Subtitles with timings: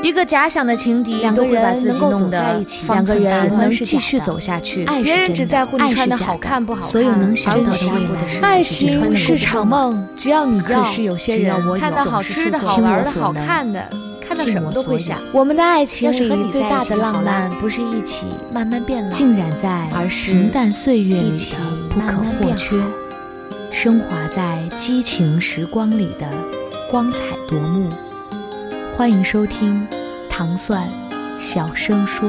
[0.00, 4.84] 一个假想的情敌，两个都会把自己人能够走在一起，方寸大喜欢是假的继续走下去。
[4.84, 10.82] 爱是别人只在乎你穿的好看不好看，所有能想到的未来乎的是爱情是场梦，只要你要。
[10.82, 13.90] 可是有些只要人看到好吃的好玩的好看的，
[14.20, 15.18] 看到什么都会想。
[15.32, 21.56] 我们的爱情是最大的浪漫不是一起慢慢变老，浸染在而是平淡岁月里的
[21.90, 22.86] 不可或缺好，
[23.72, 26.26] 升华在激情时光里的
[26.88, 27.18] 光彩
[27.48, 27.88] 夺目。
[28.98, 29.86] 欢迎收听
[30.28, 30.90] 糖蒜
[31.38, 32.28] 小声说。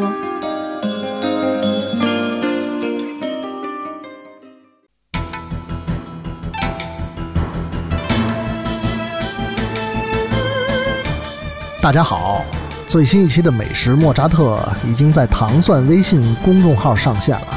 [11.82, 12.46] 大家好，
[12.88, 17.48] 最新一期的美食莫扎特已经在糖蒜微信公众号上线了，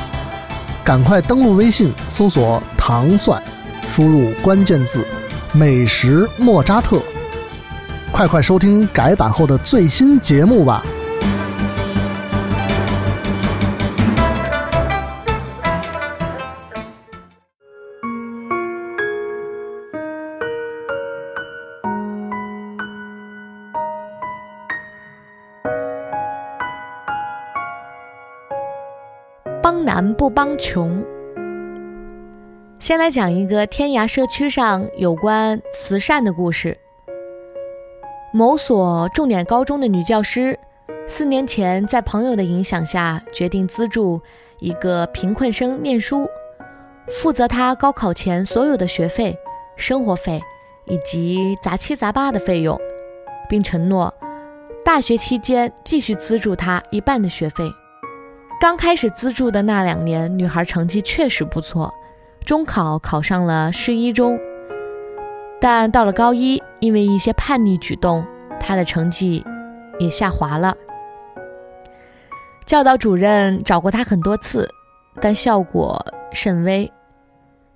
[0.82, 3.42] 赶快登录微信搜索“糖蒜”，
[3.90, 5.06] 输入关键字
[5.52, 6.98] “美食莫扎特”，
[8.22, 10.80] 快快收听改版后的最新节目吧。
[29.60, 31.04] 帮难不帮穷。
[32.78, 36.81] 先来讲一个天涯社区上有关慈善的故事。
[38.34, 40.58] 某所重点高中的女教师，
[41.06, 44.22] 四年前在朋友的影响下，决定资助
[44.58, 46.26] 一个贫困生念书，
[47.10, 49.36] 负责他高考前所有的学费、
[49.76, 50.40] 生活费
[50.86, 52.80] 以及杂七杂八的费用，
[53.50, 54.12] 并承诺
[54.82, 57.70] 大学期间继续资助他一半的学费。
[58.58, 61.92] 刚开始资助的那两年，女孩成绩确实不错，
[62.46, 64.38] 中考考上了市一中。
[65.62, 68.26] 但到了高一，因为一些叛逆举动，
[68.58, 69.44] 她的成绩
[69.96, 70.76] 也下滑了。
[72.66, 74.68] 教导主任找过她很多次，
[75.20, 76.92] 但效果甚微。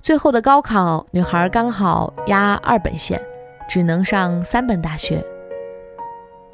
[0.02, 3.20] 最后的高考，女孩刚好压二本线，
[3.69, 5.24] 只能上三本大学。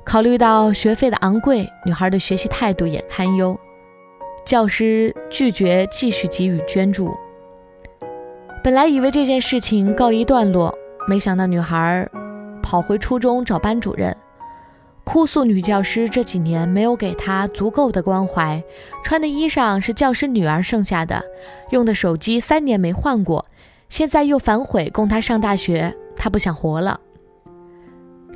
[0.04, 3.59] 考虑到学费的昂贵，女孩的学习态度也堪忧。
[4.44, 7.16] 教师拒绝继续给予捐助。
[8.62, 10.76] 本来以为这件事情告一段落，
[11.06, 12.08] 没想到女孩
[12.62, 14.16] 跑回初中找班主任，
[15.04, 18.62] 哭诉女教师这几年没有给她足够的关怀，
[19.02, 21.22] 穿的衣裳是教师女儿剩下的，
[21.70, 23.44] 用的手机三年没换过，
[23.88, 27.00] 现在又反悔供她上大学，她不想活了。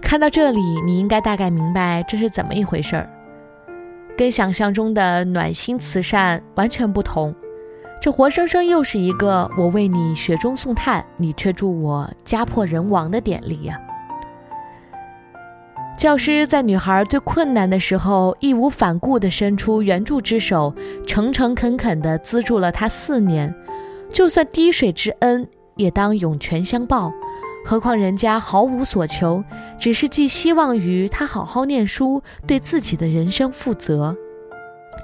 [0.02, 3.08] 看到这里，你应该大概明白这是怎么一回事儿。
[4.16, 7.34] 跟想象中的暖心慈善完全不同，
[8.00, 13.80] 这活生生又是一个我为你雪中送炭，你却助我家破人亡的典例呀、
[15.98, 20.72] 教师在女孩最困难的时候，义无反顾地伸出援助之手，
[21.06, 23.52] 诚诚恳恳地资助了她四年，
[24.12, 27.12] 就算滴水之恩，也当涌泉相报。
[27.64, 29.42] 何况人家毫无所求，
[29.80, 34.14] 只是寄希望于她好好念书，对自己的人生负责。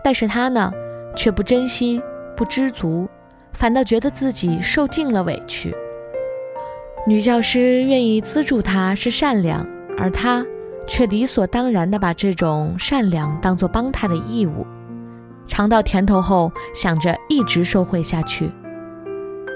[0.05, 0.71] 但是她呢，
[1.17, 2.01] 却不珍惜，
[2.37, 3.09] 不知足，
[3.53, 5.75] 反倒觉得自己受尽了委屈。
[7.07, 9.67] 女教师愿意资助他是善良，
[9.99, 10.45] 而他
[10.87, 14.67] 却理所当然地把这种善良当作帮他的义务。
[15.47, 18.51] 尝到甜头后，想着一直受惠下去。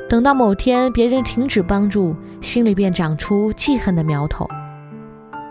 [0.08, 4.46] 等到某天别人停止帮助，心里便长出记恨的苗头。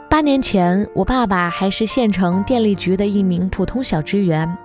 [0.09, 4.57] 八年前，我爸爸还是县城电力局的一名普通小职员，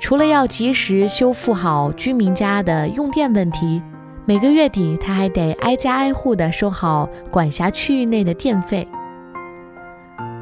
[0.00, 3.82] 除了要及时修复好居民家的用电问题，
[4.24, 8.86] 每个月底他还得挨家挨户地收好管辖区域内的电费。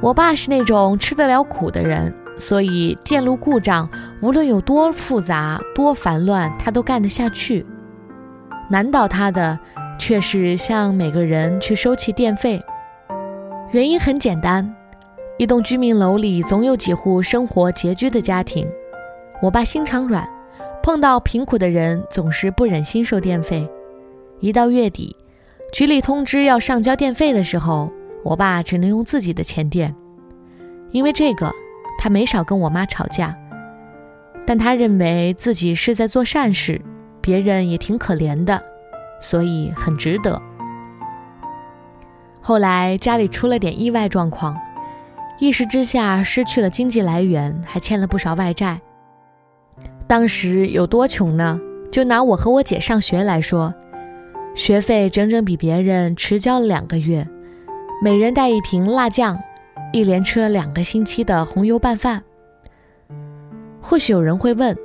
[0.03, 3.89] 我爸是那种吃得了苦的人，所以电路故障
[4.21, 7.65] 无论有多复杂、多烦乱，他都干得下去。
[8.69, 9.59] 难倒他的，
[9.99, 12.61] 却是向每个人去收起电费。
[13.73, 14.71] 原因很简单，
[15.39, 18.69] 一栋居民楼里总有几户生活拮据的家庭。
[19.43, 20.29] 我爸心肠软，
[20.83, 23.69] 碰到贫苦的人总是不忍心收电费。
[24.41, 25.15] 一到月底，
[25.73, 27.91] 局里通知要上交电费的时候，
[28.25, 29.95] 我爸只能用自己的钱垫。
[30.91, 31.53] 因为这个，
[31.99, 33.37] 他没少跟我妈吵架，
[34.47, 36.81] 但他认为自己是在做善事。
[37.21, 38.63] 别人也挺可怜的，
[39.21, 40.41] 所以很值得。
[42.41, 44.57] 后来家里出了点意外状况，
[45.41, 48.81] 一时之下失去了经济来源，还欠了不少外债。
[50.07, 51.61] 当时有多穷呢？
[51.91, 53.75] 就拿我和我姐上学来说，
[54.55, 57.27] 学费整整比别人迟交了两个月，
[58.03, 59.39] 每人带一瓶辣酱，
[59.93, 62.23] 一连吃了两个星期的红油拌饭。
[63.81, 64.77] 或许有人会问，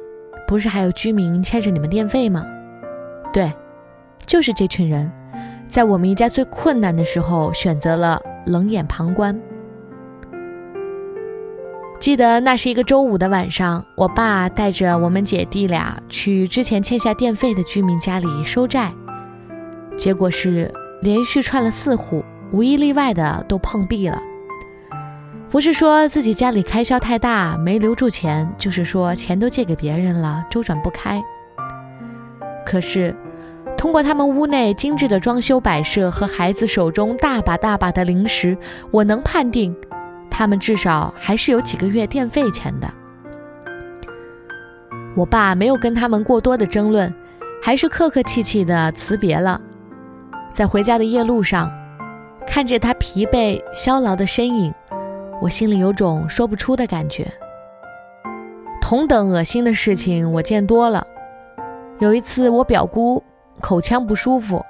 [0.48, 2.46] 不是还有居民欠着你们电费吗？
[3.34, 3.52] 对，
[4.26, 5.12] 就是这群人，
[5.68, 9.40] 在我们一家最困难的时候选择了冷眼旁观。
[12.02, 18.92] 记得那是一个周五的晚上，我爸带着我们姐弟俩去之前欠下电费的居民家里收债，
[19.96, 24.20] 结果是连续串了四户，无一例外的都碰壁了。
[25.48, 31.22] 不是说自己家里开销太大没留住钱，就是说钱都借给别人了，周转不开。
[32.66, 33.16] 可是，
[33.78, 38.58] 通过他们屋内精致的装修摆设和孩子手中大把大把的零食，
[38.90, 39.76] 我能判定。
[40.42, 42.92] 他们至少还是有几个月电费钱的。
[45.16, 47.14] 我爸没有跟他们过多的争论，
[47.62, 49.62] 还是客客气气的辞别了。
[50.50, 51.72] 在回家的夜路上，
[52.48, 54.74] 看着他疲惫消劳的身影，
[55.44, 57.28] 我心里有种说不出的感觉。
[58.82, 61.06] 同等恶心的事情我见多了。
[62.00, 63.24] 有一次，我表姑
[63.60, 64.66] 口腔不舒服。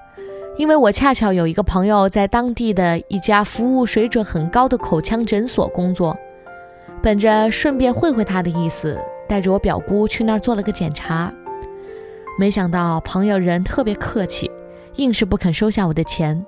[0.58, 6.16] 因为我恰巧有一个朋友在当地的一家服务水准很高的口腔诊所工作，
[7.02, 11.34] 本着顺便会会他的意思，带着我表姑去那儿做了个检查。
[12.38, 14.52] 没想到朋友人特别客气，
[14.98, 16.46] 硬是不肯收下我的钱。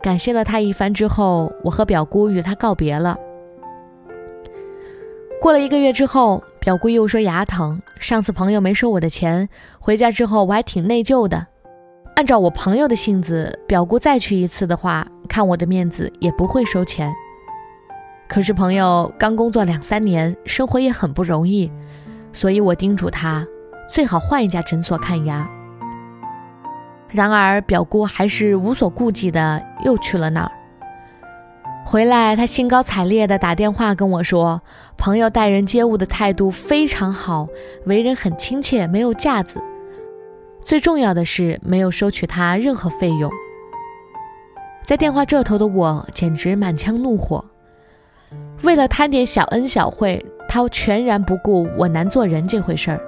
[0.00, 3.16] 感谢了他一番之后，我和表姑与他告别了。
[5.40, 9.48] 过了一个月之后，表姑又说牙疼，上次朋友没收我的钱，
[9.78, 11.46] 回家之后我还挺内疚的。
[12.16, 17.12] 按照我朋友的性子，表姑再去一次的话，看我的面子也不会收钱。
[18.28, 21.70] 可是朋友刚工作两三年，生活也很不容易，
[22.32, 23.44] 所以我叮嘱他
[23.90, 25.48] 最好换一家诊所看牙。
[27.10, 30.52] 然而表姑还是无所顾忌的又去了那儿。
[31.84, 34.62] 回来，他兴高采烈的打电话跟我说，
[34.96, 37.48] 朋友待人接物的态度非常好，
[37.86, 39.60] 为人很亲切，没有架子。
[40.64, 43.30] 最重要的是没有收取他任何费用。
[44.82, 47.44] 在电话这头的我简直满腔怒火，
[48.62, 53.00] 为了贪点小恩小惠，他全然不顾我难做人这回事儿，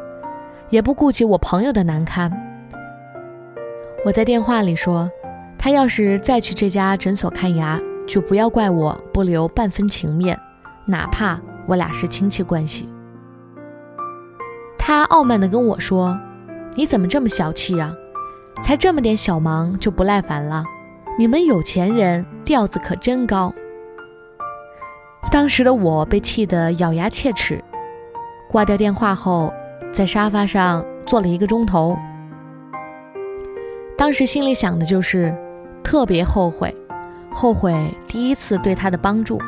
[0.69, 2.31] 也不顾及我朋友的难堪。
[4.05, 5.11] 我在电话里说，
[5.59, 10.39] 他要是再去这家诊所看牙，就不要怪我不留半分情面，
[10.85, 12.89] 哪怕我俩是亲戚关系。
[14.77, 16.19] 他傲慢地跟我说。
[16.77, 17.95] 你怎么这么小气啊？
[18.63, 20.63] 才这么点小忙就不耐烦了？
[21.19, 23.53] 你们有钱人调子可真高。
[25.31, 27.63] 当时的我被气得咬牙切齿，
[28.49, 29.53] 挂掉电话后，
[29.91, 31.97] 在沙发上坐了一个钟头。
[33.97, 35.35] 当时心里想的就是
[35.83, 36.77] 特别后悔，
[37.33, 37.75] 后悔
[38.07, 39.41] 第一次对他的帮助。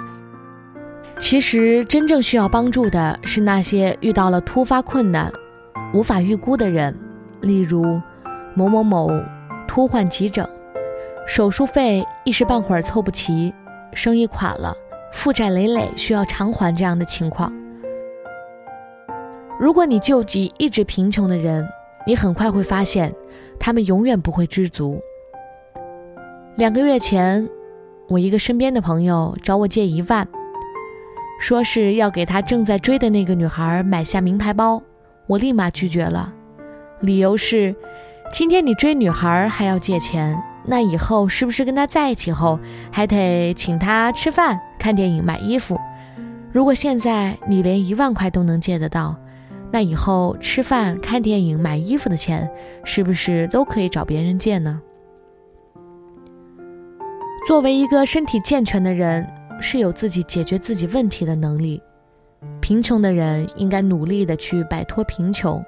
[1.19, 5.31] 其实真正需要帮助的是那些遇到了突发困难、
[5.93, 6.99] 无法预估的人。
[7.40, 8.00] 例如，
[8.55, 9.11] 某某某
[9.67, 10.49] 突患急诊，
[11.26, 13.55] 手术费一时半会儿凑不齐，
[13.93, 14.75] 生意垮了，
[15.12, 17.52] 负债累累，需要偿还这样的情况。
[19.58, 21.69] 如果你救济一直贫穷的人，
[22.06, 23.12] 你很快会发现，
[23.58, 25.00] 他们永远不会知足。
[26.56, 27.49] 两个月前，
[28.08, 30.26] 我一个身边的朋友找我借一万，
[31.41, 34.82] 说是要给他正在追的那个女孩买下名牌包，
[35.27, 36.32] 我立马拒绝了。
[37.00, 37.74] 理由是，
[38.32, 42.58] 今天你追女孩还要借钱，那以后是不是跟她在一起后
[42.90, 45.78] 还得请她吃饭、看电影、买衣服？
[46.50, 49.17] 如果现在你连一万块都能借得到，
[49.70, 52.50] 那以后吃饭、看电影、买衣服的钱
[52.84, 54.81] 是不是都可以找别人借呢？
[57.46, 59.26] 作为一个身体健全的人，
[59.60, 61.81] 是有自己解决自己问题的能力。
[62.60, 65.62] 贫穷的人应该努力的去摆脱贫穷。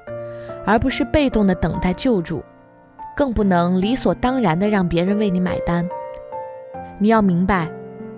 [0.64, 2.44] 而不是被动的等待救助，
[3.16, 5.88] 更不能理所当然的让别人为你买单。
[6.98, 7.68] 你要明白，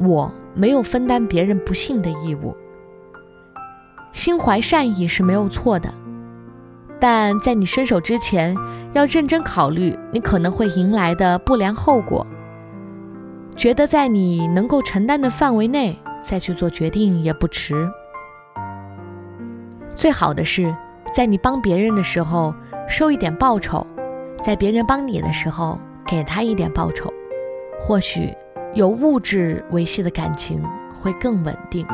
[0.01, 2.55] 我没有分担别人不幸的义务。
[4.13, 5.89] 心怀善意是没有错的，
[7.01, 8.57] 但在你伸手之前，
[8.93, 12.27] 要认真考虑你可能会迎来的不良后果。
[13.55, 17.89] 觉得在你能够承担的范围内再去做决定也不迟。
[19.95, 20.75] 最好的是。
[21.15, 22.55] 在你帮别人的时候
[22.89, 23.87] 收一点报酬，
[24.43, 27.13] 在别人帮你的时候给他一点报酬，
[27.79, 28.35] 或许
[28.75, 30.65] 有物质维系的感情
[31.01, 31.87] 会更稳定。